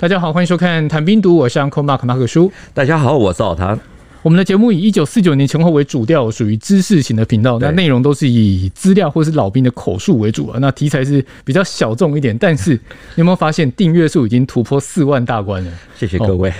[0.00, 2.52] 大家好，欢迎收看《谈兵读》，我是 Uncle Mark 马可叔。
[2.72, 3.76] 大家好，我是老谭。
[4.22, 7.58] 我们的节目以一九四九年前后为主调，属于知识型的频道。
[7.58, 10.58] 那内容都是以资料或是老兵的口述为主啊。
[10.60, 15.72] 那题材是比较小众一点，但是你有没有发现订阅数已经突破四万大关了？
[15.96, 16.48] 谢谢各位。
[16.48, 16.54] 哦、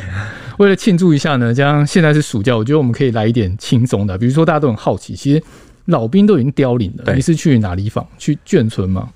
[0.57, 5.41] 为了庆祝一下呢，加上现在是暑假，我觉得我们可以来一点轻松的，比如说大家都很好奇，其实
[5.85, 8.05] 老兵都已经凋零了，你是去哪里访？
[8.19, 9.11] 去眷村吗？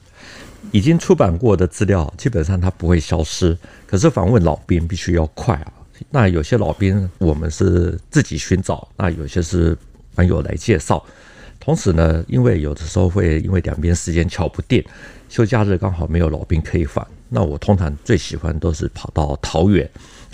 [0.71, 3.55] 已经出版过的资料基本上它不会消失，
[3.93, 5.73] 可是访问老兵必须要快啊。
[6.09, 9.77] 那有些老兵我们是自己寻找，那有些是
[10.17, 11.05] 朋友来介绍。
[11.61, 14.83] 同时呢，因为有的时候会因为两边时间敲不定，
[15.29, 19.87] 休假日刚好没有老兵可以访，那我通常最喜欢都是跑到桃园。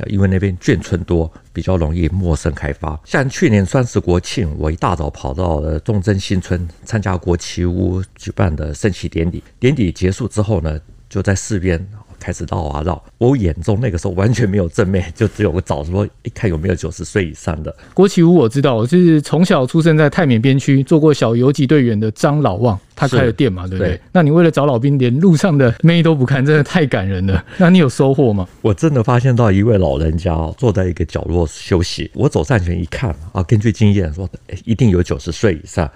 [0.06, 2.98] 因为那边眷村多，比较容易陌生开发。
[3.04, 9.42] 像去年双十国庆，我一大早跑到了忠贞新村参加国旗屋举办的升旗典礼。
[9.58, 11.84] 典礼结束之后呢，就在四边。
[12.18, 17.74] 开始绕啊绕，我眼中那个时候完全没有正面，就只有个找说一看有没有九十岁以上的。
[17.94, 23.92] 国旗屋我知道，我是从小出生在泰缅边区，做过小游击队员的张老旺，他开了店嘛，对不对？
[23.92, 27.44] 对，那你为了找老兵，连路上的妹都不看， 真的太感人了。
[27.56, 28.46] 那你有收获吗？
[28.62, 34.28] 我真的发现到一位老人家坐在一个角落休息，我走上前一看啊，根据经验说，
[34.64, 35.90] 一定有九十岁以上。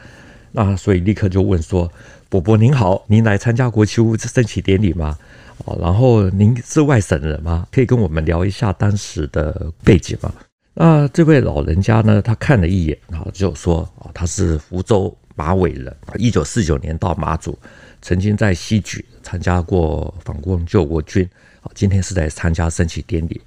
[0.55, 1.91] 那所以立刻就问说
[2.29, 5.17] ：“伯伯您好，您来参加国旗屋升旗典礼吗？”
[5.65, 7.67] 哦，然后您是外省人吗？
[7.71, 10.33] 可以跟我们聊一下当时的背景吗？
[10.75, 17.57] 那这位老人家呢，他看了一眼，然后就说：“哦，他是福州马尾人，一九四九年到马祖，
[18.01, 21.29] 曾经在西莒参加过反共救国军。
[21.61, 23.41] 哦，今天是在参加升旗典礼。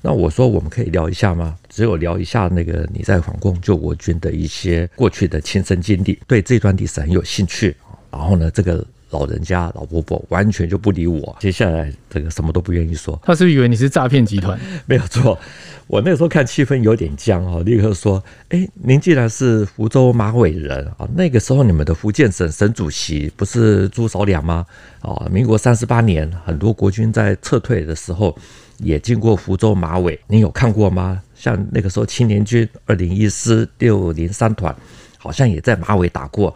[0.00, 1.56] 那我说我们可以聊一下吗？
[1.68, 7.76] 只有聊一下那个你在反共救国军的一些过去的亲身经历，对这段历史很有兴趣。
[8.10, 8.84] 然后呢，这个。
[9.10, 13.20] 老人家老婆婆完全就不理我，接下来这个什么都不愿意说。
[13.24, 14.58] 他是以为你是诈骗集团？
[14.86, 15.38] 没有错，
[15.86, 24.64] 我那时候看气氛有点僵哦，立刻说：“哎，您既然是福州马尾人啊，那个时候你们的福建省省主席不是朱绍良吗？
[25.00, 28.36] 啊，民国三十八年，很多国军在撤退的时候
[28.78, 31.20] 也经过福州马尾，您有看过吗？
[31.34, 34.74] 像那个时候青年军二零一师六零三团，
[35.18, 36.54] 好像也在马尾打过。”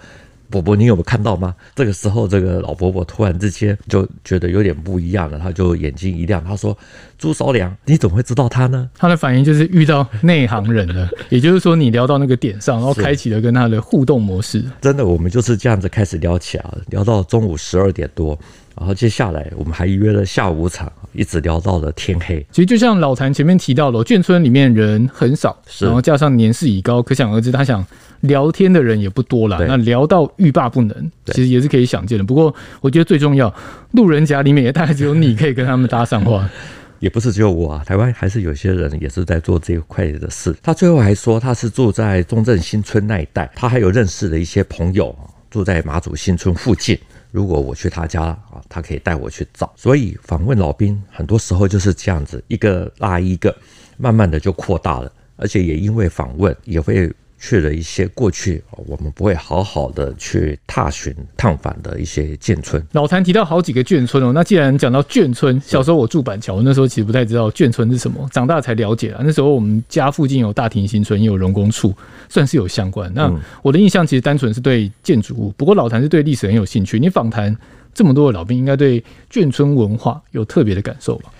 [0.55, 1.53] 伯伯，你有没有看到吗？
[1.75, 6.77] 这个时候，这个老伯伯突然之间就觉得有点不一样了，他就眼睛一亮，他说
[7.19, 14.65] ：“朱绍良，你怎么会知道他呢？”他的反应就是遇到内行人了， 也就是说，你聊到那个点上，然后开启了跟他的互动模式。
[14.81, 18.39] 真的，我们就是这样子开始聊起来了，聊到中午十二点多。
[18.77, 22.45] 然后接下来我们还约了下午场，一直聊到了天黑。
[22.51, 27.87] 其实就像老谭前面提到了，眷村里面人很少，然后加上年事已高，可想而知，他想
[28.25, 29.65] 聊天的人也不多了。
[29.67, 32.25] 那聊到欲罢不能，其实也是可以想见的。
[32.25, 33.55] 不过我觉得最重要，
[33.93, 36.49] 路人甲里面也大概只有你可以跟他们搭上话。
[37.01, 40.57] 也不是只有我啊，台湾还是有些人也是在做这一块的事。
[40.63, 45.15] 他最后还说他是住在中正新村那一带，他还有认识的一些朋友
[45.51, 46.99] 住在马祖新村附近。
[47.31, 49.71] 如果我去他家啊，他可以带我去找。
[49.77, 53.55] 所以访问老兵很多时候就是这样子，一个拉一个，
[53.99, 55.13] 慢慢的就扩大了。
[55.37, 57.13] 而且也因为访问，也会
[57.47, 62.83] 去了一些过去我们不会好好的去踏寻探访的一些眷村。
[62.93, 69.21] 老谭提到好几个眷村哦，那既然讲到眷村，小时候我住板桥，那时候其实不太知道眷村是什么，长大才了解了。
[69.23, 71.95] 那时候我们家附近有大庭新村，也有荣工处。
[72.31, 73.13] 算是有相关。
[73.15, 73.31] 那
[73.61, 76.99] 我的印象其实单纯是对建筑物，不过老谭是对历史很有兴趣。
[76.99, 77.55] 你访谈
[77.93, 81.31] 这么多的老兵，应该对眷村文化有特别的感受吧？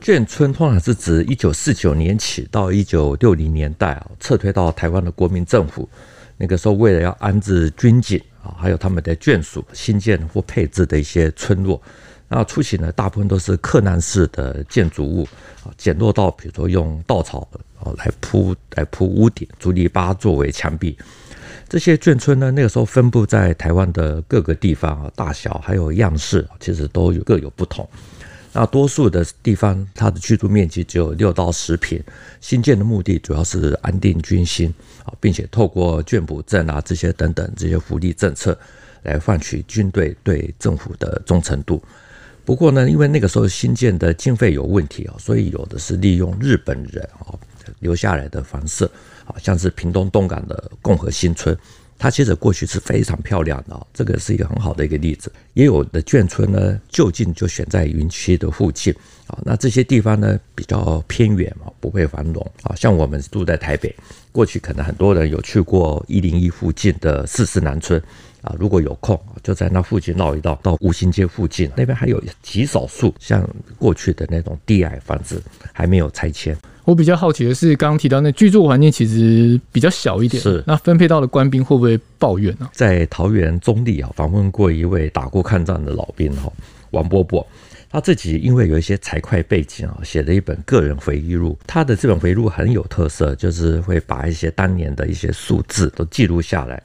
[0.00, 5.88] 眷村通常是指一九四九年起到一九六零年代啊，撤退到台湾的国民政府，
[6.36, 11.80] 那个时候为了要安置军警啊，还有他们的眷属，新建或配置的一些村落。
[12.28, 15.26] 那初期呢，大部分都是克难式的建筑物
[15.64, 17.46] 啊，简陋到比如说用稻草
[17.80, 20.96] 哦来铺来铺屋顶，竹篱笆作为墙壁。
[21.68, 27.86] 这些眷村呢，那个时候分布在台湾的各个地方啊，大小还有样式，其实都有各有不同。
[28.52, 32.02] 那多数的地方，它的居住面积只有六到十坪，
[32.40, 34.72] 新建的目的主要是安定军心
[35.04, 38.58] 啊，并且透过眷补证啊这些等等这些福利政策，
[39.02, 41.82] 来换取军队对政府的忠诚度。
[42.44, 47.36] 不过呢，因为那个时候新建的经费有问题啊，所以有的是利用日本人啊
[47.80, 48.90] 留下来的房舍
[49.26, 51.54] 啊，像是屏东东港的共和新村，
[51.98, 55.32] 它其实过去是非常漂亮的啊，这个是一个很好的一个例子。
[55.54, 58.94] 也有的眷村呢，就近就选在云区的附近
[59.26, 62.72] 啊，那这些地方呢比较偏远嘛，不会繁荣啊。
[62.76, 63.92] 像我们住在台北，
[64.30, 68.00] 过去可能很多人有去过一零一附近的四四南村
[68.42, 73.44] 啊，如果有空，就在那附近绕一绕，到五兴街附近那边还有极少数像
[73.76, 75.42] 过去的那种低矮房子
[75.72, 76.56] 还没有拆迁。
[76.88, 82.66] 我比较好奇的是，刚刚提到那居住环境其实比较小一点，是那分配到的官兵会不会抱怨呢？
[82.72, 86.50] 在桃园中立啊，访问过一位打过抗战的老兵哈，
[86.92, 87.46] 王伯伯。
[87.90, 91.58] 他自己因为有一些财会背景啊，写了一本个人回忆录。
[91.66, 96.82] 他的这本回忆录很有特色，就是会把一些当年的一些数字都记录下来。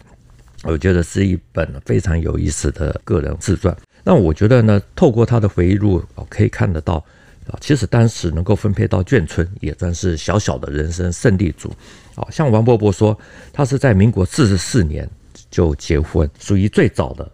[0.63, 3.73] 我觉得是一本非常有意思的个人自传。
[4.03, 7.01] 那我觉得呢，透过他的回忆录可以看得到
[7.47, 11.71] 啊，其实当时能够分配到眷村，也算是小小的人生胜利组。
[12.15, 13.17] 啊，像王伯伯说，
[13.51, 15.09] 他是在民国四十四年
[15.49, 17.31] 就结婚，属于最早的。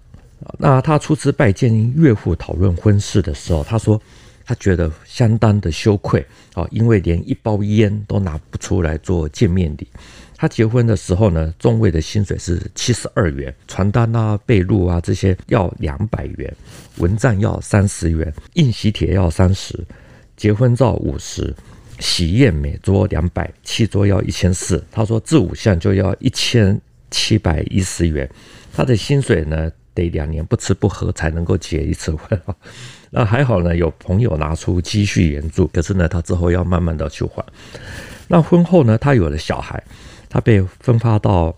[0.58, 4.02] 那他初次拜见岳父讨论婚事的时候，他说
[4.46, 9.88] 他觉得相当的羞愧啊，因为连一包烟都拿不出来做见面礼。
[10.38, 16.56] 他结婚的时候呢，中尉的薪水是七十二元，传单啊、被褥啊这些要两百元，
[17.00, 19.78] 蚊帐要三十元，印喜帖要三十，
[20.40, 21.54] 结婚照五十，
[22.00, 24.82] 喜宴每桌两百，七桌要一千四。
[24.90, 26.80] 他说这五项就要一千
[27.12, 28.28] 七百一十元，
[28.74, 32.56] 他的薪水呢，得两年不吃不喝才能够结一次婚啊，
[33.12, 37.44] 那还好呢，有朋友拿出积蓄援助，可是呢，他之后要慢慢的去还。
[38.30, 39.84] 那婚后呢，他有了小孩，
[40.30, 41.54] 他被分发到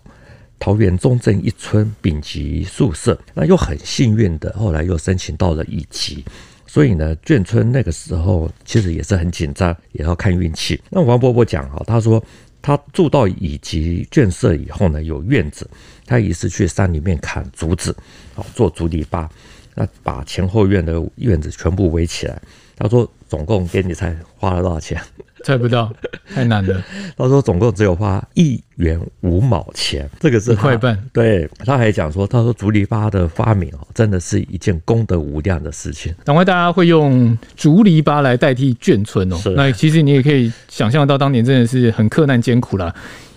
[0.58, 6.24] 桃园中正一村丙级宿舍，那又很幸运的，后来又申请到了乙级，
[6.72, 10.80] 所以呢，眷村那个时候其实也是很紧张，也要看运气。
[10.88, 12.22] 那王伯伯讲哈，他说。
[12.64, 15.68] 他住到乙级眷舍以后呢，有院子，
[16.06, 17.92] 他也是去山里面砍竹子，
[18.36, 19.28] 好做竹篱笆，
[19.74, 22.40] 那把前后院的院子全部围起来。
[22.82, 25.00] 他说，总共给你猜花了多少钱？
[25.44, 25.92] 猜不到，
[26.34, 26.82] 太难了。
[27.16, 30.98] 他说总共只有花一元五毛钱，这个是一块半。
[31.12, 36.12] 对，他还讲说，他说竹篱笆的发明哦，真的是一件功德无量的事情。
[36.24, 39.36] 难怪大家会用竹篱笆来代替眷村哦。
[39.54, 42.92] 那其实你也可以想象到，当年真的是很克难艰苦啦。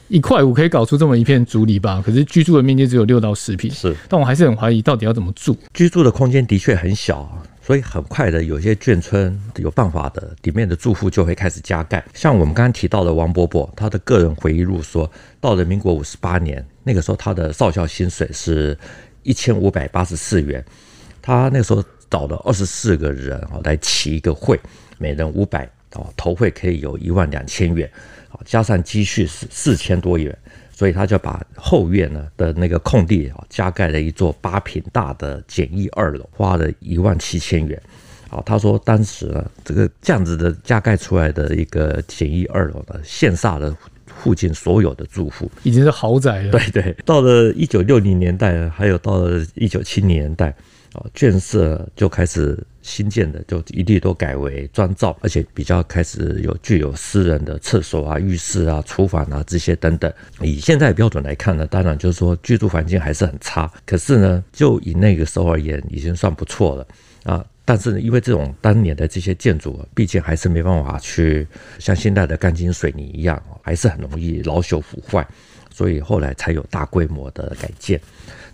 [0.07, 3.71] 一块五可以搞出这么一片竹篱笆，可是居住的面积只有六到十平。
[3.71, 5.57] 是，但我还是很怀疑到底要怎么住。
[5.73, 7.27] 居住的空间的确很小。
[7.61, 12.05] 所以很快的，有些眷村有办法的，里面的住户就会开始加盖。
[12.13, 15.11] 像我们刚刚提到的王伯伯，他的个人回忆录说，
[15.41, 18.77] 到了民国五十八年，那个时候他的少校薪水是
[19.23, 20.63] 一千五百八十四元，
[21.23, 24.59] 他那个时候找了二十四个人哦来起一个会，
[24.99, 27.89] 每人五百哦，头会可以有一万两千元，
[28.43, 30.37] 加上积蓄是四千多元。
[30.77, 37.81] 所以他就把后院呢的那个空地啊，加盖了一座八平大的简易二楼，花了一万七千元。
[38.29, 43.73] 啊，他说当时呢，这个这样子的加盖出来的一个简易二楼呢，羡煞了
[44.05, 46.51] 附近所有的住户，已经是豪宅了。
[46.59, 50.53] 对对，到了一九六零年代，还有到了一九七零年代。
[50.91, 60.13] 啊，建设就开始新建的，就一律都改为砖造，而且比较开始有具有私人的厕所啊、浴室啊、厨房啊这些等等。
[60.39, 66.87] 以现在的标准来看呢，当然就是说居住环境还是很差，可是呢，就以那个时候而言，已经算不错了
[67.23, 67.43] 啊。
[67.65, 71.47] 但是呢，因为这种当年的这些建筑，毕竟还是没办法去
[71.79, 75.27] 像现在的钢筋水泥一样，还是很容易老朽腐坏，
[75.71, 77.99] 所以后来才有大规模的改建。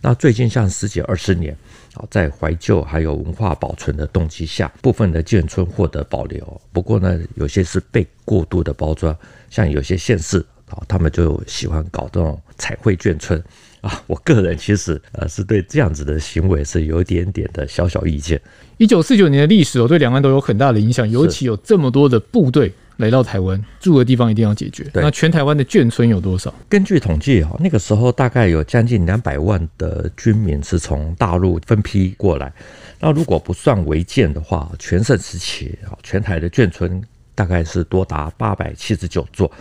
[0.01, 1.55] 那最近像十几二十年
[1.93, 2.03] 啊。
[2.09, 6.61] 在怀旧还有文化保存的动机下，部分的眷村获得保留。
[6.73, 9.15] 不过呢，有些是被过度的包装，
[9.49, 13.41] 像有些县市啊，他们就喜欢搞这种彩绘眷村
[13.81, 14.03] 啊。
[14.07, 18.41] 我个人其实呃是对这样子的行为是有一点点的小小意见。
[18.77, 22.73] 一九四九年的历史哦，对两岸都有很大的影响，尤其有这么多的部队。
[23.01, 24.89] 来到台湾住的地方一定要解决。
[24.93, 26.53] 那全台湾的眷村有多少？
[26.69, 32.53] 根据统计哈，那个时候大概有将近两百万的军民是从大陆分批过来。
[32.99, 37.03] 那如果不算违建的话，全盛时期啊，全台的眷村
[37.33, 39.51] 大概是多达八百七十九座。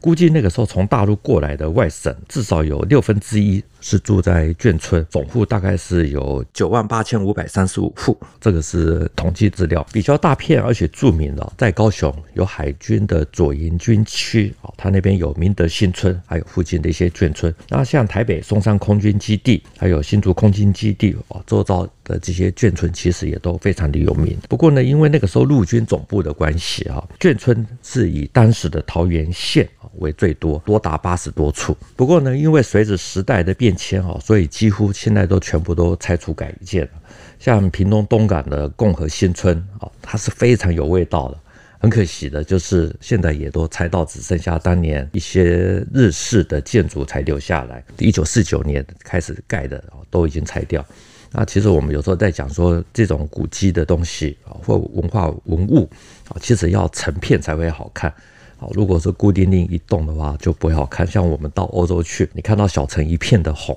[0.00, 17.54] 估计那个时候从大陆过来的外省至少有六分之一是住在眷村，总户大概是有九万八千五百三十五户，这个是统计资料，比较大片而且著名的，在高雄有海军的左营军区啊，它那边有明德新村，还有附近的一些眷村。
[17.68, 24.36] 那像台北松山空军基地，还有新竹空军基地啊，周遭的这些眷村其实也都非常的有名。
[24.46, 29.66] 不过呢，因为那个时候陆军总部的关系啊，眷村是以当时的桃园县
[29.98, 31.76] 为最多，多达八十多处。
[31.96, 36.90] 不过呢，因为随着时代的变迁哈，所以几乎现在都全部都拆除改建了。
[37.38, 41.38] 像屏东东港的共和新村啊，它是非常有味道的
[41.80, 50.84] 很可惜的就是现在也都拆到只剩下当年一些日式的建筑才留下来，一九四九年开始盖的都已经拆掉。
[51.32, 55.88] 那其实我们有时候在讲说这种古迹的东西啊，或文化文物
[56.28, 58.12] 啊，其实要成片才会好看。
[58.60, 61.06] 好，如果是孤零零一栋的话，就不会好看。
[61.06, 63.74] 像我们到欧洲去，你看到小城一片的红，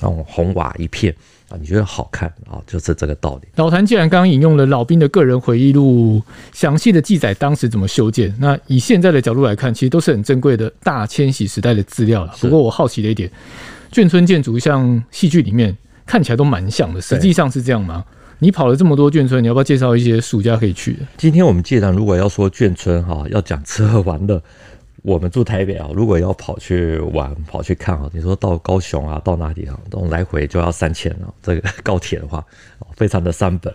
[0.00, 1.14] 那种红瓦一片
[1.48, 3.46] 啊，你觉得好看啊，就是这个道理。
[3.54, 6.20] 老谭既然刚刚引用了老兵的个人回忆录，
[6.52, 12.34] 详细的记载当时怎么修建，那以现在的角度来看，其实都是很珍贵的大迁徙时代的资料了。
[12.40, 13.30] 不过我好奇的一点，
[13.92, 18.04] 眷村建筑像戏剧里面看起来都蛮像的，实际上是这样吗？
[18.44, 20.98] 你跑了这么多眷村，你要不要介绍一些暑假可以去的？
[21.16, 24.38] 今天我们既然如果要说眷村哈，要讲吃喝玩乐，
[25.00, 31.32] 我们住台北啊，如果要跑去玩、跑去看啊，你说到高雄啊，到哪里啊，都来回就要三千啊。
[31.42, 32.44] 这个高铁的话，
[32.94, 33.72] 非常的三本，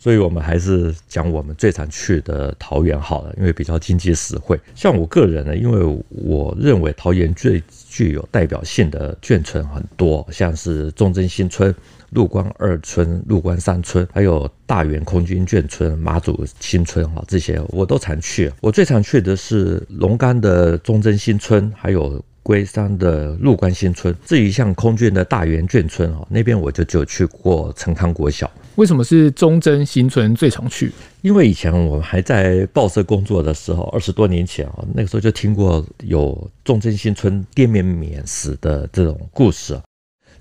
[0.00, 4.58] 所以我们还是讲我们最常去的桃园好了，因为比较经济实惠。
[4.74, 11.72] 像我个人呢，因为我认为桃园最具有代表性的眷村很多，像是忠贞新村。
[12.10, 18.50] 陆关二村、陆关三村，还有大园空军眷村、马祖新村，哈，这些我都常去。
[18.60, 24.14] 我最常去的是龙岗的忠贞新村，还有龟山的陆关新村。
[24.24, 28.50] 至于像空军的大园眷村，哈，那边我就只有去过陈康国小。
[28.76, 30.92] 为什么是忠贞新村最常去？
[31.20, 39.78] 因为以前我们还在报社工作的时候，二十多年前啊，那个时候就听过有忠贞新村店面免死的这种故事。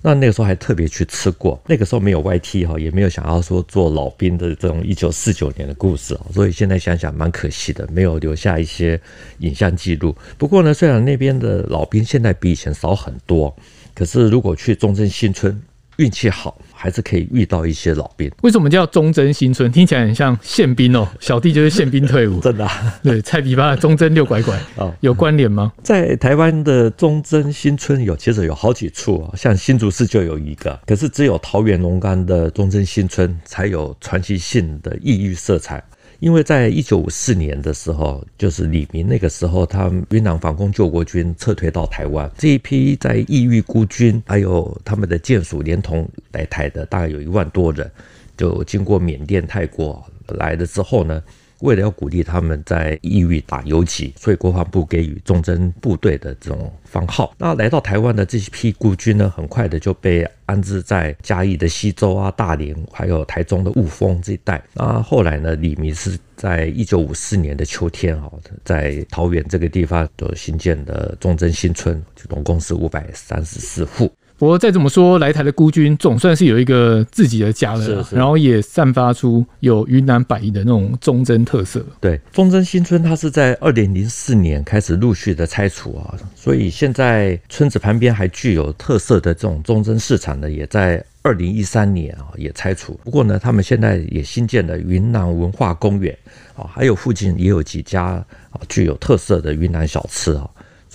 [0.01, 8.99] 那那个时候还特别去吃过，那个时候没有 YT 哈，也没有想要说做老兵的这种一九四九年的故事，所以现在想想蛮可惜的，没有留下一些
[9.39, 10.15] 影像记录。
[10.37, 13.55] 不过呢，虽然那边的老兵现在比以前少很多，
[13.95, 15.59] 可是如果去中正新村，
[15.97, 18.31] 运气好，还是可以遇到一些老兵。
[18.41, 19.71] 为什么叫忠贞新村？
[19.71, 21.07] 听起来很像宪兵哦。
[21.19, 22.99] 小弟就是宪兵退伍， 真的、啊。
[23.03, 25.71] 对，菜比巴的忠贞六拐拐啊， 有关联吗？
[25.83, 35.83] 在台湾的忠贞新村有，其实有好几处啊，像新竹市就有一个，可是只有桃园龙岗的忠贞新村才有传奇性的异域色彩。
[36.19, 47.89] 因为在一九五四年的时候，就是李明那个时候，他云南防空救国军撤退到台湾，这一批在异域孤军，还有他们的眷属连同来台的，大概有一万多人，
[48.35, 51.21] 就经过缅甸、泰国来了之后呢。
[51.59, 57.33] 为了要鼓励他们在异域打游击，所以国防部给予忠贞部队的这种番号。
[57.37, 64.63] 那来到台湾的这批孤军呢，很快的就被安置在嘉义的溪州啊、大林，还有台中的雾峰这一带。
[64.73, 68.29] 那后来呢，李弥是在一九五四年的秋天啊，
[68.63, 74.11] 在桃园这个地方就新建的忠贞新村，总共是五百三十四户。
[74.37, 81.83] 不过再怎么说，来台的孤军总算是有一个自己的家了，是是，然后也散发出有云南百夷的那种忠贞特色。
[81.99, 92.99] 对，忠贞新村它是在二零零四年开始陆续的拆除啊，所以现在村子旁边还具有特色的这种忠贞市场呢，也在二零一三年啊也拆除。
[93.03, 96.15] 不过呢，他们现在也新建了云南文化公园
[96.55, 98.03] 啊，还有附近也有几家
[98.51, 100.47] 啊具有特色的云南小吃啊。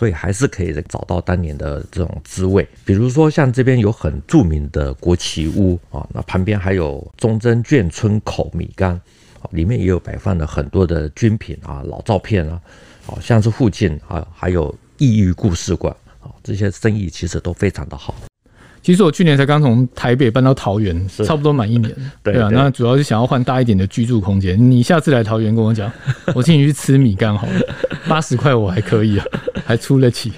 [0.02, 9.00] 所以还是可以找到当年的这种滋味，比如说像这边有很著名的国旗屋啊，那旁边还有忠贞眷村口米缸，
[9.50, 12.60] 里面也有摆放了很多的军品啊、老照片啊，
[13.06, 18.12] 好像是附近啊还有异域故事馆啊，这些生意其实都非常的好。
[18.82, 21.94] 其实我去年才刚从台北搬到桃园，差不多满一年。
[22.22, 24.58] 对啊，那主要是想要换大一点的居住空间。
[24.70, 25.90] 你下次来桃园跟我讲，
[26.34, 27.60] 我请你去吃米干好了，
[28.08, 29.24] 八十块我还可以啊，
[29.64, 30.32] 还出得起。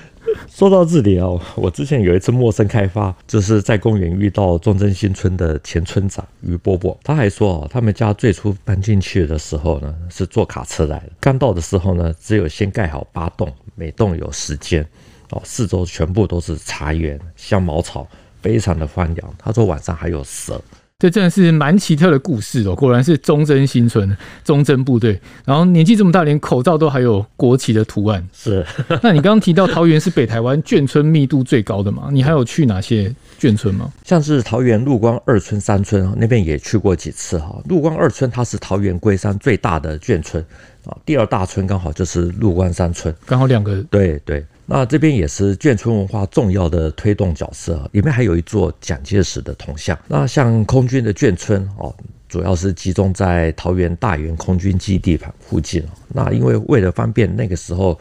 [0.48, 14.86] 说到这里啊，我之前有一次陌生开发，就是在公园遇到忠贞新村的前村长于伯伯，他还说啊，他们家最初搬进去的时候呢，是坐卡车来的，刚到的时候呢，只有先盖好八栋，每栋有十间，
[15.30, 18.06] 哦，四周全部都是茶园、香茅草。
[18.44, 20.60] 非常的荒凉，他说晚上还有蛇，
[20.98, 22.74] 这真的是蛮奇特的故事哦。
[22.76, 28.22] 果然是忠贞新村，忠贞部队，然后年纪这么大，连口罩都还有国旗的图案。
[28.34, 28.62] 是，
[29.02, 32.10] 那你刚刚提到桃园是北台湾眷村密度最高的嘛？
[32.12, 33.10] 你还有去哪些
[33.40, 33.90] 眷村吗？
[34.04, 37.58] 像是桃园陆光二村、三村那边也去过几次哈。
[37.66, 40.44] 陆光二村它是桃园龟山最大的眷村
[40.84, 43.82] 啊，第二大村刚好就是陆光三村，刚好两个。
[43.84, 44.44] 对对。
[44.66, 49.98] 那这边也是眷村文化重要的推动角色，里面还有一座蒋介石的铜像。
[50.08, 51.94] 那像空军的眷村哦，
[52.28, 55.84] 主要是集中在桃园大园空军基地旁附近。
[56.08, 57.98] 那因为为了方便那个时候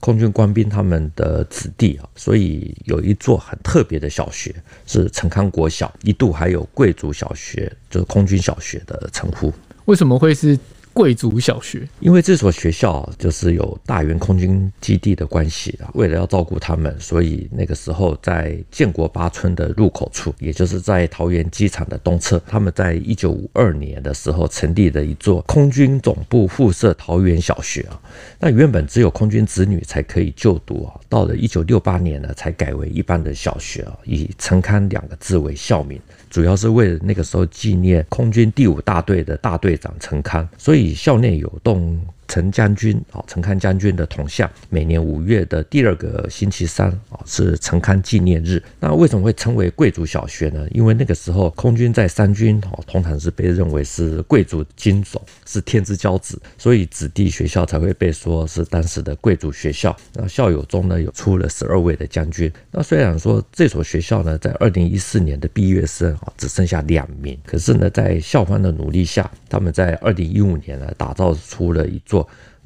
[0.00, 4.54] 空军官兵他们的子弟啊，所以有一座很特别的小学
[4.86, 9.52] 是陈康国小，一度还有贵族小学，就是空军小学的称呼。
[9.86, 10.58] 为什么会是
[10.96, 11.86] 贵族小学？
[12.00, 28.00] 因为这所学校就是有大原空军基地的关系啊，为了要照顾他们，所以那个时候在建国八村的入口处，也就是在桃园机场的东侧，他们在一九五二年的时候成立了一座空军总部附设桃园小学啊。
[28.40, 36.00] 那原本只有空军子女才可以就读啊，到了一九六八年呢，才改为一般的小学啊，以陈戡两个字为校名。
[36.28, 41.98] 主要是为了那个时候纪念空军第五大队的大队长陈康，所以校内有栋。
[42.28, 48.62] 陈将军啊，陈康将军的铜像，每年五月的第二个星期三啊，是陈康纪念日。
[48.80, 50.66] 那为什么会称为贵族小学呢？
[50.70, 59.96] 因为那个时候空军在三军哦，通常是被认为是贵族金种，是天之骄子，所以子弟学校才会被说是当时的贵族学校。
[60.14, 62.52] 那校友中呢，有出了十二位的将军。
[62.70, 72.15] 那虽然说这所学校呢，在二零一四年的毕业生啊，只剩下两名，可是呢，在校方的努力下，他们在二零一五年呢，打造出了一座。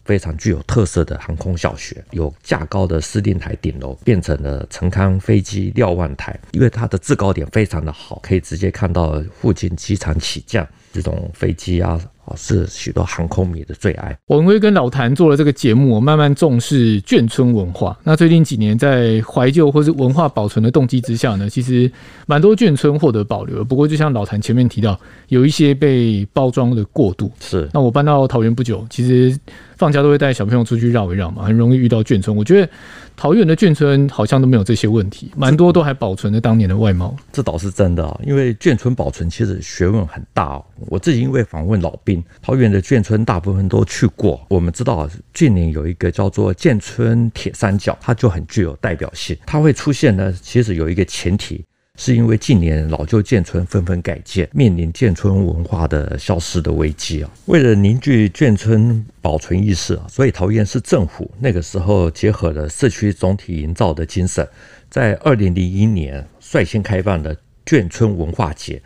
[0.05, 12.01] 非常具有特色的航空小学，有架高的司令台顶楼，变成了陈康飞机瞭望台，因为它的制高点非常的好，可以直接看到附近机场起降这种飞机啊。
[12.37, 14.17] 是许多航空迷的最爱。
[14.27, 17.99] 文威跟老谭做了这个节目，我慢慢重视眷村文化。
[18.05, 21.91] 那最近几年，在怀旧或是文化保存的动机之下呢，其实
[22.27, 23.65] 蛮多眷村获得保留。
[23.65, 27.31] 不过，就像老谭前面提到，有一些被包装的过度。
[27.41, 27.69] 是。
[27.73, 29.39] 那我搬到桃园不久，其实
[29.81, 32.37] 放假都会带小朋友出去绕一绕嘛，很容易遇到眷村。
[32.37, 32.71] 我觉得。
[33.17, 37.15] 桃园的眷村好像都没有这些问题，蛮多都还保存着当年的外貌。
[37.31, 40.65] 这倒是真的啊，因为眷村保存其实学问很大哦。
[40.87, 44.41] 我自己因为访问老兵，桃园的眷村大部分都去过。
[44.49, 49.37] 我们知道近年有一个叫做眷村铁三角，它就很具有代表性。
[49.45, 51.63] 它会出现呢，其实有一个前提。
[52.03, 57.31] 是因为近年老旧眷村纷纷改建，面临眷村文化的消失的危机啊。
[57.45, 64.49] 为了凝聚眷村保存意识啊，所以桃园市政府那个时候结合了社区总体营造的精神，
[64.89, 68.81] 在二零零一年率先开办了眷村文化节。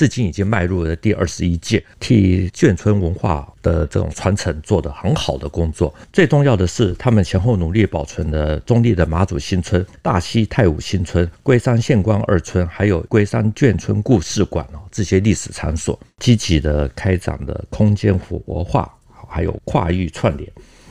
[0.00, 5.94] 至今已经迈入了第二十一届，替眷村文化的这种传承做得很好的工作。
[6.10, 18.90] 最重要的是，他们前后努力保存了中坜的马祖新村、大溪太武新村、龟山县官二村，还有龟山眷村故事馆哦，这些历史场所，积极的开展了空间活化，
[19.28, 20.50] 还有跨域串联，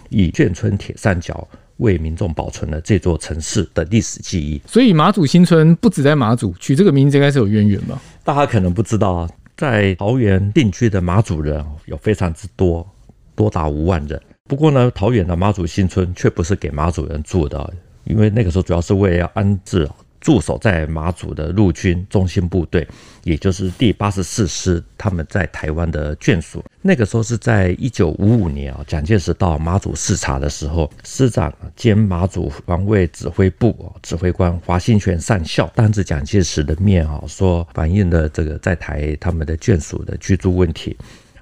[0.10, 1.48] 以眷村铁三角。
[1.78, 7.98] 为民众保存了这座城市的历史记忆，所以马祖新村不止在马祖，取这个名字应该是有渊源吧？
[8.30, 12.88] 大家可能不知道，在桃园定居的马祖人有非常之多，
[13.34, 14.22] 多达五万人。
[14.48, 19.90] 不过呢，桃园的马祖新村却不是给马祖人住的，因为那个时候主要是为了要安置。
[20.20, 22.88] 驻守在马祖的陆军中心部队，
[23.24, 26.64] 也就是第八十四师，他们在台湾的眷属。
[26.82, 40.98] 那个时候是在一九五五年啊，蒋介石到马祖视察的时候，师长兼马祖防卫指挥部指挥官华新全上校当着蒋介石的面啊，说反映了这个在台他们的眷属的居住问题。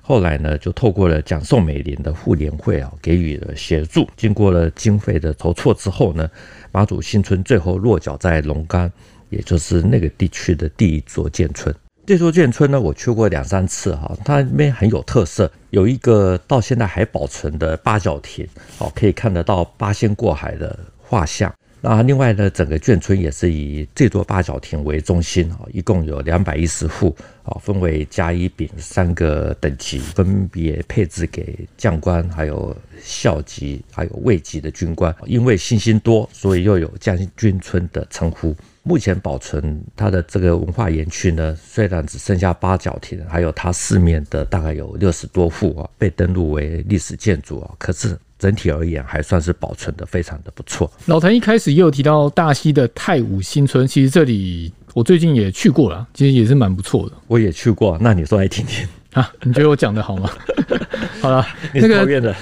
[0.07, 4.07] 后来呢，就透过了蒋宋美龄的妇联会啊，给予了协助。
[4.15, 6.29] 经过了经费的筹措之后呢，
[6.71, 8.89] 马祖新村最后落脚在龙岗，
[9.29, 11.75] 也就是那个地区的第一座建村。
[12.05, 21.53] 这座建村呢，我去过两三次哈，它那边很有特色，有一个到现在还保存的八角亭，哦，可以看得到八仙过海的画像。
[21.79, 35.15] 那另外呢，整个眷村也是以这座八角亭为中心啊，一共有两百一十户啊，分为甲、乙、丙三个等级，分别配置给将官、还有校级、还有尉级的军官。
[35.27, 38.55] 因为星星多，所以又有将军村的称呼。
[38.81, 48.17] 目前保存它的这个文化园区呢，虽然只剩下八角亭，还有它四面的大概有六十多户啊，被登录为历史建筑啊，可是。
[48.39, 50.91] 整体而言，还算是保存的非常的不错。
[51.05, 57.15] 老谭一开始也有提到大溪的太武新村，其实这里我最近也去过了，其实也是蛮不错的。
[57.27, 59.31] 我也去过，那你说来听听啊？
[59.43, 60.29] 你觉得我讲的好吗？
[61.21, 62.35] 好了， 那个桃园的，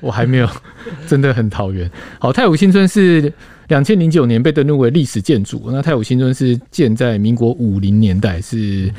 [0.00, 0.48] 我还没有，
[1.06, 1.90] 真的很桃园。
[2.18, 3.32] 好，太武新村是
[3.68, 5.64] 两千零九年被登录为历史建筑。
[5.66, 8.92] 那太武新村是建在民国五零年代，是。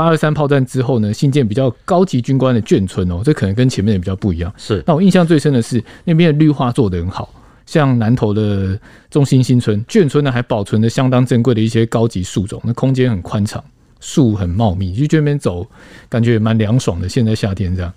[0.00, 4.50] 八二三炮战之后呢，新建比较高级军官的眷村哦，这可能跟前面的比较不一样。
[4.56, 7.28] 是，那我印象最深的是那边的绿化做得很好，
[7.66, 13.62] 像南投的中心新村眷村呢，还保存着相当珍贵的一些高级树种，那空间很宽敞，
[14.00, 15.66] 树很茂密，就这边走
[16.08, 17.06] 感觉也蛮凉爽的。
[17.06, 17.92] 现在夏天这样，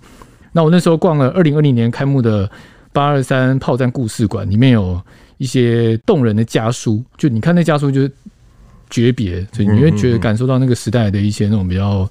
[0.52, 2.50] 那我那时候逛了二零二零年开幕的
[2.92, 5.00] 八二三炮战故事馆，里面有
[5.38, 8.12] 一些动人的家书，就你看那家书就是。
[8.94, 12.08] 诀别，所以你会觉得感受到那个时代的一些那种比较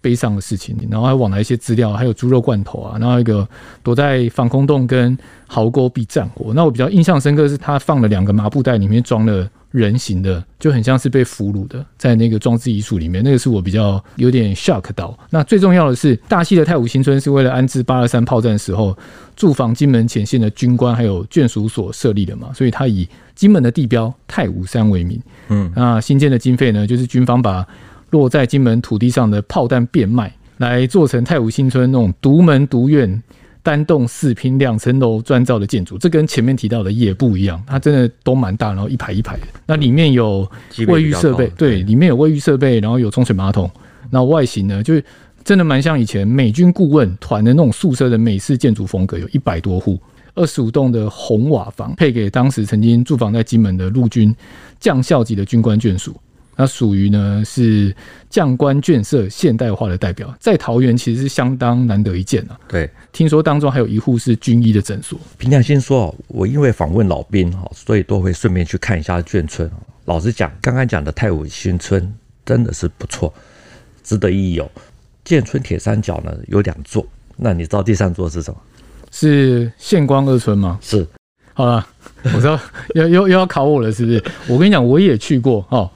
[0.00, 3.48] 悲伤的事情，然后还往来一些资料，还有猪肉罐头啊，然后一个
[3.82, 6.52] 躲在防空洞跟壕沟避战火。
[6.54, 15.18] 那我比较印象深刻是，他放了两个麻布袋，里面装了人形的，就很像是被俘虏的，在那个装置艺术里面，那个是我比较有点 shock 到。
[15.30, 18.96] 那最重要的是，大溪的太武新村是为了安置八二三炮战时候
[19.34, 25.20] 驻防金门前线的军官还有眷属所设立的嘛，所以他以金门的地标太武山为名。
[25.48, 27.66] 嗯，那新建的经费呢，就是军方把
[28.10, 33.22] 落在金门土地上的炮弹变卖，来做成太武新村那种独门独院。
[33.62, 39.42] 单栋四拼两层楼砖造的建筑，这跟前面提到的也不一样，它真的都蛮大，然后一排一排的。
[39.66, 40.50] 那里面有
[40.88, 43.70] 卫浴设备，对，里面有卫浴设备，然后有冲水马桶。
[44.10, 45.04] 那外形呢，就是
[45.44, 49.98] 真的蛮像以前美军顾问团的那种宿舍的美式建筑风格，有一百多户，
[50.34, 54.34] 二十五栋的红瓦房，配给当时曾经驻防在金门的陆军
[54.80, 56.14] 将校级的军官眷属。
[56.54, 57.94] 它属于呢是
[58.28, 62.58] 将官眷舍现代化的代表，在桃园其实是相当难得一见啊。
[62.68, 65.18] 对，听说当中还有一户是军医的诊所。
[65.38, 69.70] 平常心说，我因为访问老兵哈，所以都会顺便去看一下眷村。
[70.04, 72.12] 老实讲，刚刚讲的太武新村
[72.44, 73.32] 真的是不错，
[74.02, 74.70] 值得一游。
[75.24, 78.60] 眷村铁三角呢有两座，那你知道第三座是什么？
[79.10, 80.78] 是县光二村吗？
[80.82, 81.06] 是。
[81.54, 81.86] 好了，
[82.24, 82.58] 我知道
[82.94, 84.24] 又又又要考我了，是不是？
[84.48, 85.90] 我跟你讲，我也去过哦。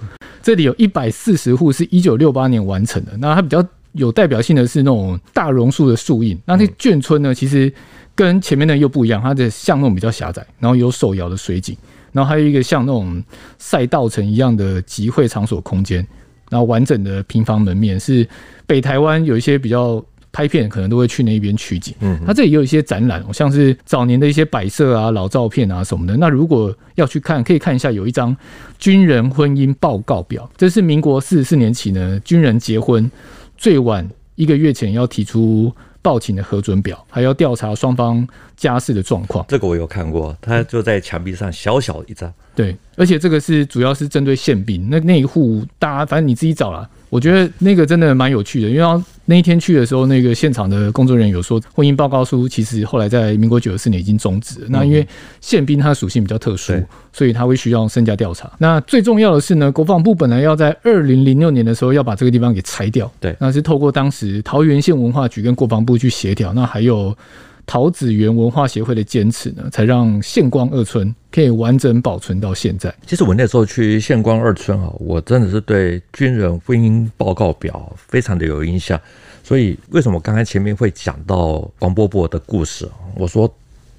[0.46, 3.10] 这里有一百四十户，是一九六八年完成的。
[3.16, 6.38] 那它比较有代表性的是那种大榕树的树荫。
[6.44, 7.72] 那那眷村呢，其实
[8.14, 11.76] 跟前面的又不一样，它的巷弄比较狭窄，然后有手摇的水井，
[12.12, 13.20] 然后还有一个像那种
[13.58, 16.06] 赛道城一样的集会场所空间，
[16.48, 18.24] 然后完整的平房门面是
[18.68, 20.00] 北台湾有一些比较。
[20.36, 26.14] 拍片可能都会去那边取景，嗯，它这里也有一些展览，像是早年的一些摆设啊、老照片啊什么的。
[26.18, 28.36] 那如果要去看，可以看一下，有一张
[28.78, 33.10] 军人婚姻报告表，这是民国四十四年起呢，军人结婚
[33.56, 35.72] 最晚一个月前要提出
[36.02, 39.42] 报请的核准表，还要调查双方家事的状况。
[39.48, 42.30] 这个我有看过，它就在墙壁上小小一张。
[42.54, 46.86] 对，而且这个是主要是针对宪兵，那那一户大家反正你自己找了。
[47.08, 54.66] 我觉得那个真的蛮有趣的，因为那一天去的时候，那个现场的工作人员有说，婚姻报告书其实后来在民国九十四年已经终止了。
[54.70, 55.06] 那因为
[55.40, 56.72] 宪兵他的属性比较特殊，
[57.12, 58.50] 所以他会需要身家调查。
[58.58, 67.16] 那最重要的是呢，国防部本来要在二零零六年的时候要把这个地方给拆掉，对，那是透过当时桃园县文化局跟国防部去协调，那还有。
[67.66, 72.94] 桃子园文化协会的坚持呢，才让县光二村可以完整保存到现在。
[73.04, 79.00] 其实我那时候去县光二村啊，我真的是对军人婚姻报告表非常的有印象。
[79.42, 82.88] 所以为什么我刚才前面会讲到王伯伯的故事？
[83.16, 83.52] 我说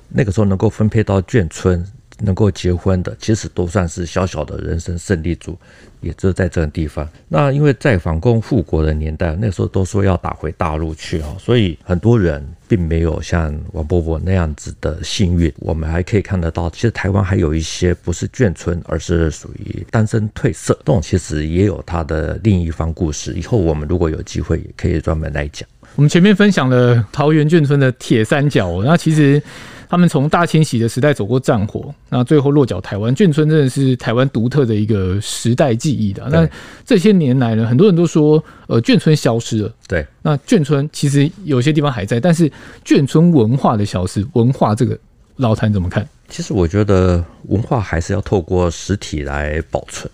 [0.09, 1.85] 那个时候能够分配到眷村。
[2.19, 5.57] 能够结婚的，其实都算是小小的人生胜利组，
[6.01, 7.07] 也就在这个地方。
[7.27, 15.53] 那因为在反攻复国的年代，那时候都说要打回大陆去啊， 所以很多人并没有像王伯伯那样子的幸运。
[15.59, 23.33] 我们还可以看得到，其实台湾还有一些不是眷村，而是属于单身退色，这种其实也有它的另一方故事。
[23.33, 25.67] 以后我们如果有机会，也可以专门来讲。
[25.95, 29.41] 我们前面分享了桃园眷村的铁三角，那其实。
[29.89, 36.27] 他们从大迁徙的时代走过战火，那最后落脚台湾，眷村真的是台湾独特的一个时代记忆的。
[36.29, 36.47] 那
[36.85, 39.73] 这些年来呢，很多人都说，呃，眷村消失了。
[39.87, 42.51] 对，那眷村其实有些地方还在，但是
[42.85, 44.97] 眷村文化的消失，文化这个
[45.37, 46.07] 老谭怎么看？
[46.29, 50.11] 其实我觉得文化还是要透过实体来保存。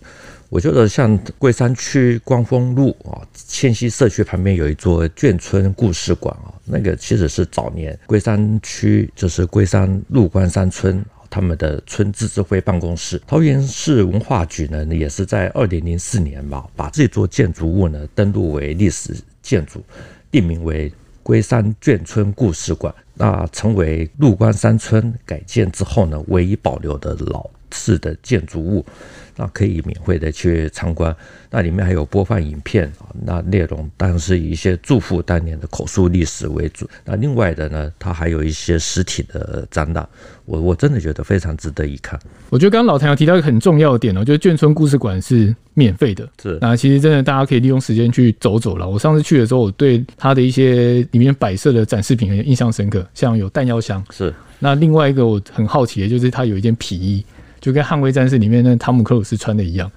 [0.49, 13.21] 我觉得像桂山区光丰路啊，千禧社区旁边有一座眷村故事馆啊，那个其实是早年龟山区就是龟山陆关山村他们的村自治会办公室。
[13.25, 19.83] 桃园市文化局呢，也是在二零零四年吧，把这座建筑物呢登录为历史建筑，
[20.29, 28.85] 定名为龟山眷村故事馆，那成为陆关山村改建之后呢唯一保留的老式的建筑物。
[29.35, 31.15] 那可以免费的去参观，
[31.49, 36.87] 那里面还有播放影片啊，那内容当然是以一些祝福当年的口述历史为主。
[37.03, 40.07] 那另外的呢，它还有一些实体的展览，
[40.45, 42.19] 我我真的觉得非常值得一看。
[42.51, 48.87] 我觉得刚刚老谭有提到一个很重要的点哦，就是眷村故事馆是免费的，是那其实真的大家可以利用时间去走走了。
[48.87, 57.25] 我上次去的时候，我对它的一些里面摆设的展示品很印象深刻，像有弹药箱，是那另外一个我很好奇的就是它有一件皮衣。
[57.63, 59.89] 就跟《捍卫战士》里面那汤姆克鲁斯穿的一样。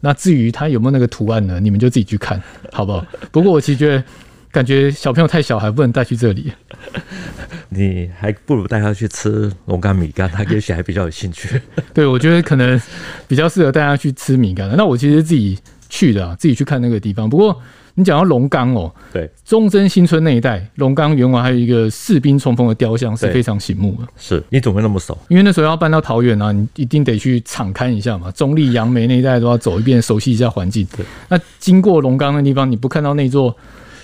[0.00, 1.60] 那至于他有没有那个图案呢？
[1.60, 3.06] 你们就自己去看，好不好？
[3.30, 4.02] 不过我其实觉得，
[4.50, 6.52] 感觉小朋友太小，还不能带去这里。
[7.68, 11.60] 你还不如带他去吃龙岗米干，他也许还比较有兴趣。
[11.94, 12.80] 对，我觉得可能
[13.28, 14.68] 比较适合带他去吃米干。
[14.76, 15.56] 那我其实自己
[15.88, 17.30] 去的，自己去看那个地方。
[17.30, 17.62] 不过
[17.94, 24.08] 你讲到龙冈哦，对，中贞新村那一带，龙冈圆环还有一个士兵冲锋的雕像是非常醒目的。
[24.16, 25.16] 是，你怎么会那么熟？
[25.28, 30.86] 因为那时候要搬到桃园啊，你一定得去场勘一下嘛，中立、杨梅那一带都要走一遍，熟悉一下环境。
[30.96, 33.54] 对，那经过龙冈的地方，你不看到那座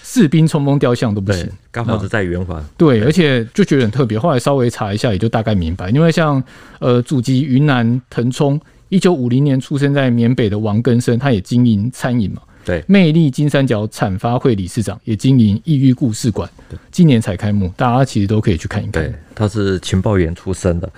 [0.02, 1.48] 士兵冲锋雕像都不行。
[1.70, 2.62] 刚好是在圆环。
[2.76, 4.18] 对，而且就觉得很特别。
[4.18, 6.42] 后来稍微查一下，也就大概明白，因为像
[6.78, 12.42] 呃，祖籍云南腾冲，一九五零年出生在缅北的王根生，他也经营餐饮嘛。
[12.68, 16.46] 对，魅力金三角产发会理事长也经营异域故事馆，
[16.90, 19.02] 今年才开幕，大家其实都可以去看一看。
[19.02, 20.92] 对，他是情报员出身的，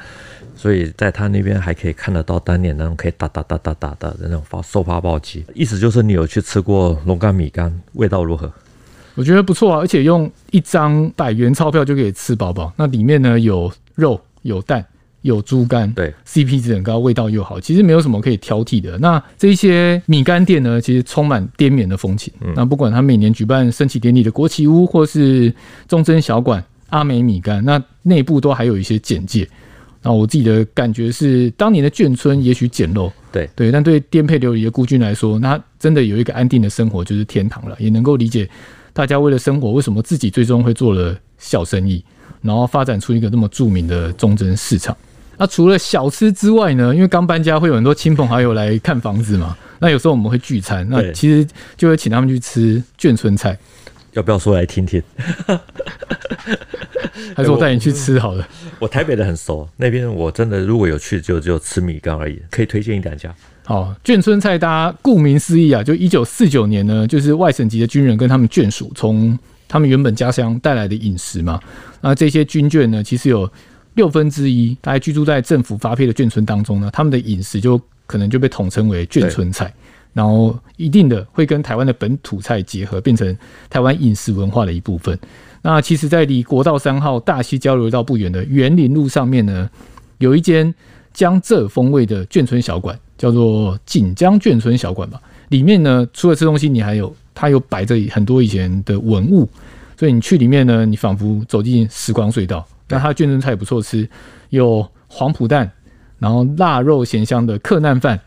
[0.57, 5.45] 所以在他那边还可以看得到当年那种可以打打打打打的那种发收发报机。
[5.55, 8.53] 意思就是你有去吃过龙肝米干，味道如何？
[9.15, 12.73] 我觉得不错啊，而且用一张百元钞票就可以吃饱饱。
[12.75, 14.85] 那里面呢，有肉有蛋。
[15.23, 18.97] 有猪肝，对，CP 值很高，味道又好，其实没有什么可以挑剔的。
[18.99, 22.33] 那这些米干店呢，其实充满滇缅的风情。
[22.41, 25.55] 嗯、那不管他每年举办升旗典礼的国旗屋，或是
[25.87, 29.47] 忠贞小馆、阿美米干，那内部都还有一些简介。
[30.03, 37.77] 那我自己的感觉是，当年的眷村也许简陋，对对，但对颠沛流离的孤军来说，那真的有一个安定的生活就是天堂了。
[37.79, 38.49] 也能够理解
[38.95, 42.03] 大家为了生活，为什么自己最终会做了小生意，
[42.41, 44.97] 然后发展出一个那么著名的忠贞市场。
[45.41, 46.95] 那除了小吃之外呢？
[46.95, 49.57] 因为刚搬家，会有很多亲朋好友来看房子嘛。
[49.79, 51.49] 那有时候我们会聚餐，那其实
[51.79, 53.57] 就会请他们去吃眷村菜。
[54.13, 55.03] 要不要说来听听？
[57.35, 58.47] 还是我带你去吃好了？
[58.79, 62.39] 我台北的很熟，那边我真的如果有去，就就吃米干而已。
[62.51, 63.35] 可以推荐一两家。
[63.65, 71.59] 好，眷村菜，大家顾名思义啊，就一九四九年呢，就是外省籍的军人跟他们眷属从他们原本家乡带来的饮食嘛。
[72.03, 73.51] 那这些军眷呢，其实有。
[73.95, 79.73] 六分之一，大概居住在政府发配的眷村当中呢，他们的饮食就可能就被统称为眷村菜，
[80.13, 83.37] 然后一定的会跟台湾的本土菜结合，变成
[83.69, 85.19] 台湾饮食文化的一部分。
[85.63, 89.69] 那其实，在离国道三号大溪交流道不远的园林路上面呢，
[90.19, 90.75] 有一间
[91.13, 95.21] 江浙风味的眷村小馆，叫做锦江眷村小馆吧。
[95.51, 99.47] 里面呢，除了吃东西，你还有它有摆着很多以前的文物，
[99.99, 102.67] 所以你去里面呢，你仿佛走进时光隧道。
[102.91, 104.07] 那它卷蒸菜也不错吃，
[104.51, 105.71] 有黄埔蛋，
[106.19, 108.21] 然后腊肉咸香的克难饭，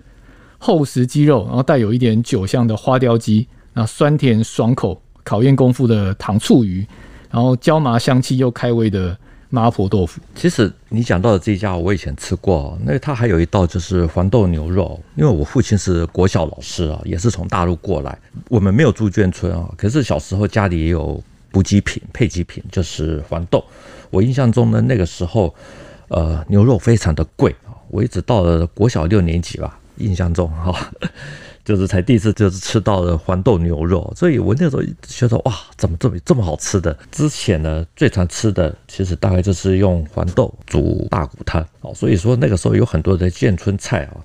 [0.58, 6.86] 厚实鸡肉，然后带有一点酒香的花雕鸡，那酸甜爽口、考验功夫的糖醋鱼，
[7.30, 9.16] 然后椒麻香气又开胃的
[9.50, 10.20] 麻婆豆腐。
[10.34, 12.78] 其实你讲到的这一家，我以前吃过。
[12.84, 18.18] 那它还有一道就是黄豆牛肉，因为我父亲是国小老师啊，也是从大陆过来。
[18.50, 21.22] 我们没有住眷村啊，可是小时候家里也有
[21.52, 23.64] 补给品、配给品，就是黄豆。
[24.14, 25.54] 我印象中呢，那个时候，
[26.08, 27.74] 呃，牛肉非常的贵啊。
[27.90, 30.92] 我一直到了国小六年级吧，印象中哈，
[31.66, 36.96] 就是才第一次就是吃到了黄豆牛肉，所以我那时候觉得哇，怎么这么这么好吃的？
[37.12, 41.92] 之前呢，最常吃的其实大概就是用黄豆煮大骨汤哦。
[41.96, 44.18] 所以说那个时候有很多的建村菜啊，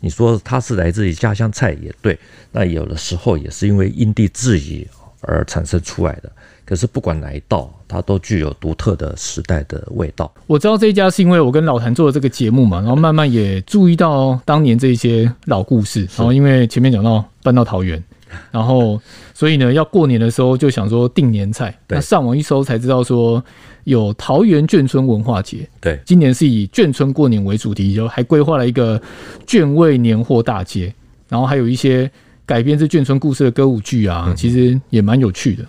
[0.00, 2.18] 你说它是来自于家乡菜也对，
[2.50, 4.84] 那有的时候也是因为因地制宜
[5.20, 6.32] 而产生出来的。
[6.66, 10.30] 可是不管哪一道，它都具有独特的时代的味道。
[10.48, 16.00] 我知道这一家是因为我跟老谭做了这个节目嘛，然后慢慢也注意到当年这些老故事。
[16.16, 18.02] 然后因为前面讲到搬到桃园，
[18.50, 19.00] 然后
[19.32, 21.72] 所以呢，要过年的时候就想说订年菜。
[21.86, 23.42] 那上网一搜才知道说
[23.84, 25.68] 有桃园眷村文化节。
[25.80, 29.00] 对，今年是以眷村过年为主题，就还规划了一个
[29.46, 30.92] 眷味年货大街，
[31.28, 32.10] 然后还有一些
[32.44, 35.64] 改编自眷村故事的歌舞剧啊，其实也蛮有趣的。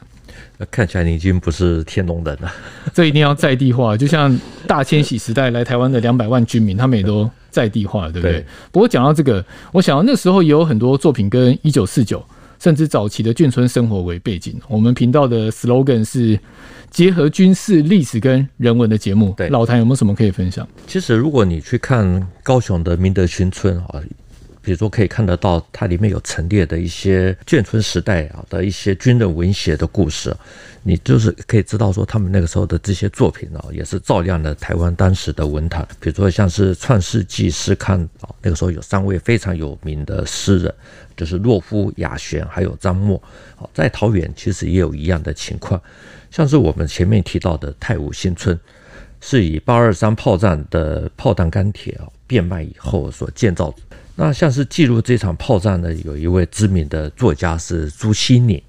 [0.72, 2.52] 看起来你已经不是天龙人了，
[2.94, 3.96] 这一定要在地化。
[3.96, 8.40] 就像大迁徙时代来台湾的两百万居民，他们也都在地化，对不对？
[8.40, 8.46] 对。
[8.72, 12.24] 不过讲到这个，我想到那时候也有很多作品跟一九四九
[12.60, 14.60] 甚至早期的眷村生活为背景。
[14.68, 16.40] 我们频道的 slogan 是
[16.90, 19.34] 结合军事历史跟人文的节目。
[19.38, 20.68] 对，老谭有没有什么可以分享？
[20.88, 24.02] 其实如果你去看高雄的明德新村啊。
[24.68, 30.36] 比如说，可以看得到它里面有陈列的一些眷村时代啊的一些军人文学的故事，
[30.84, 35.88] 你就是可以知道说，他们那个时候的这些作品啊，也是照亮了台湾当时的文坛。
[36.02, 40.74] 比如说，像是《创世纪》诗刊啊，那个时候有三位非常有名的诗人，
[41.16, 43.24] 就是洛夫、亚玄还有张默。
[43.56, 45.82] 好在桃园其实也有一样的情况，
[46.30, 48.60] 像是我们前面提到的太武新村，
[49.22, 53.74] 是以八二三炮战的炮弹钢铁啊变卖以后所建造。
[54.20, 58.60] 那像是记录这场炮战的，有一位知名的作家是朱西甯，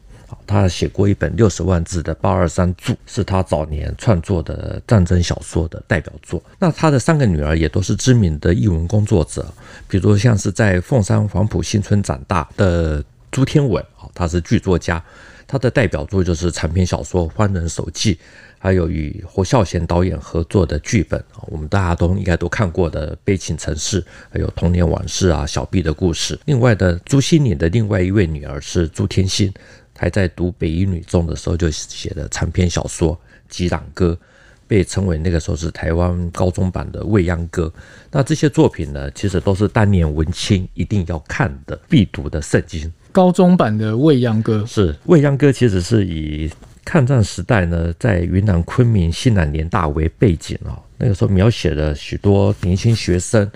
[0.46, 6.42] 他写过一本六十万字的《八二三注》，是他早年创作的战争小说的代表作。
[6.58, 9.50] 那他的三个女儿也都是知名的译文工作者，
[9.88, 13.82] 比如像是在凤山黄埔新村长大的朱天文，
[14.14, 15.02] 他是剧作家；
[15.46, 18.14] 他的代表作就是长篇小说《欢人手记》，
[18.58, 26.34] 还有与侯孝贤导演合作的剧本啊，我们大家都应该都看过的《悲情城市》，还有《童年往事》啊，《小毕的故事》。
[26.46, 29.52] 另外的朱西甯的另外一位女儿是朱天心，
[29.96, 33.14] 还在读北一女中的时候就写的长篇小说
[33.48, 34.18] 《吉朗歌》。
[34.66, 37.72] 被称为那个时候是台湾高中版的《未央歌》，
[38.10, 42.92] 那这些作品呢，其实都是当年文青一定要看的必读的圣经。
[43.10, 46.50] 高中版的《未央歌》是《未央歌》，其实是以
[46.88, 53.46] 抗战时代呢，在云南昆明西南联大为背景啊，那个时候描写了许多年轻学生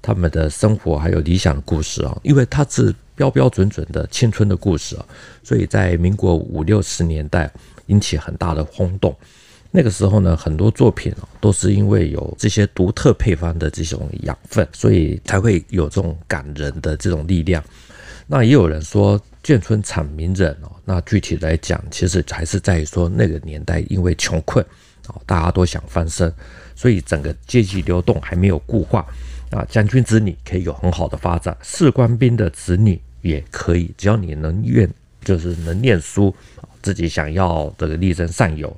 [0.00, 5.04] 他们的生活还有理想的故事啊，因为它是标标准准的青春的故事啊，
[5.42, 7.52] 所以在民国五六十年代
[7.88, 9.14] 引起很大的轰动。
[9.70, 17.62] 那个时候呢，很多作品都是因为有这些独特配方的这种养分，所以才会有这种感人的这种力量。
[18.26, 24.64] 那也有人说眷村产名人哦，那具体来讲，其实还是在于说那个年代因为穷困
[25.08, 26.32] 哦，大家都想翻身，
[26.74, 29.06] 所以整个阶级流动还没有固化
[29.50, 29.64] 啊。
[29.68, 34.88] 将军子女可以有很好的发展，士官兵的子女也可以，只要你能愿，
[35.24, 36.34] 就是能念书，
[36.82, 38.74] 自己想要这个力争上游。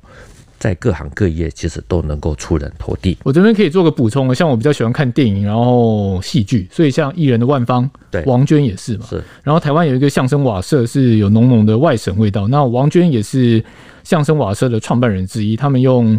[0.63, 3.17] 在各行各业，其实都能够出人头地。
[3.23, 9.05] 我这边可以做个补充，像我比较喜欢看电影，然后戏剧，所以像艺人的万芳，对，王娟也是嘛。
[9.09, 9.21] 是。
[9.43, 12.47] 然后台湾有一个相声瓦舍，是有浓浓的外省味道。
[12.47, 13.61] 那王娟也是
[14.05, 15.57] 相声瓦舍的创办人之一。
[15.57, 16.17] 他们用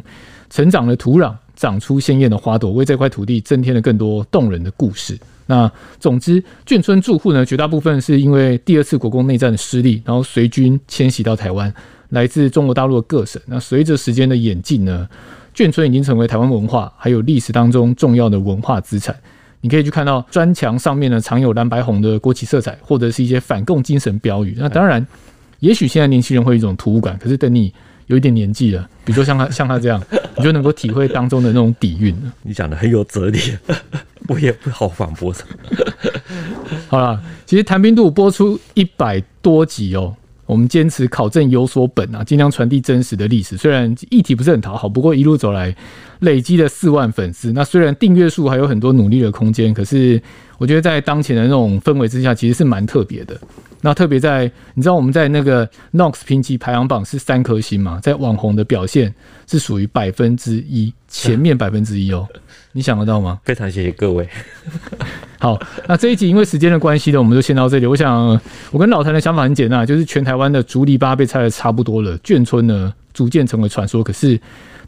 [0.50, 5.18] 成长的土壤，长出鲜艳的花朵，为这块土地增添了更多动人的故事。
[5.46, 11.72] 那总之，眷村住户呢，绝大部分是因为第二次国共内战的失利，然后随军迁徙到台湾。
[12.10, 15.08] 来自中国大陆的各省，那随着时间的演进呢，
[15.54, 19.14] 眷村已经成为台湾文化还有历史当中重要的文化资产。
[19.60, 24.54] 你可以去看到砖墙上面呢，常有蓝白红的国旗色彩，或者是一些反共精神标语。
[24.58, 25.04] 那当然，
[25.60, 27.72] 也许现在年轻人会有一种突兀感，可是等你
[28.06, 30.02] 有一点年纪了，比如说像他像他这样，
[30.36, 32.14] 你就能够体会当中的那种底蕴。
[32.42, 33.38] 你讲的很有哲理，
[34.28, 35.34] 我也不好反驳。
[36.88, 40.14] 好了，其实谈兵度播出一百多集哦。
[40.46, 43.56] 我们坚持考证有所本啊，尽量传递真实的历史。
[43.56, 45.74] 虽然议题不是很讨好，不过一路走来
[46.20, 47.52] 累积了四万粉丝。
[47.52, 50.20] 那虽然订阅数还有很多努力的空间，可是
[50.58, 53.38] 我觉得在当前的那种氛围之下，其实是蛮特别的。
[53.80, 59.14] 那特别在你知道我们在那个 Knox 评级排行榜是三颗星嘛，在网红的表现
[59.46, 62.26] 是属于百分之一前面百分之一哦。
[62.72, 63.38] 你想得到吗？
[63.44, 64.28] 非常谢谢各位。
[65.38, 67.86] 好，那这一集因为时间的关系呢，我们就先到这里。
[67.86, 68.40] 我想，
[68.70, 74.02] 我跟老谭的想法很简单，就是全台湾的竹篱笆被拆的差不多了，眷村呢逐渐成为传说。
[74.02, 74.40] 可是。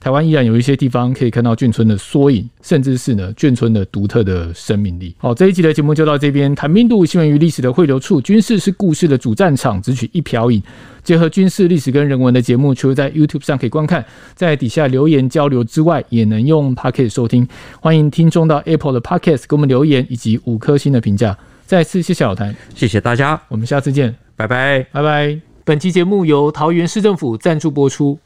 [0.07, 5.13] 台湾依然有一些地方可以看到眷村的缩影，甚至是呢眷村的独特的生命力。
[5.19, 6.55] 好，这一集的节目就到这边。
[6.55, 10.63] 谈兵度新闻与历史的汇流处，军事是故事的主战场，只取一瓢饮，
[11.03, 14.05] 结合军事历史跟人文的节目，除了在 YouTube 上可以观看，
[14.37, 17.45] 在底下留言交流之外，也能用 Pocket 收听。
[17.81, 21.37] 欢迎听众到 Apple 的 Pocket 给我们留言以及五颗星的评价。
[21.65, 25.37] 再次谢谢老谭，谢谢大家，我们下次见，拜拜，拜拜。
[25.65, 28.17] 本期节目由桃园市政府赞助播出。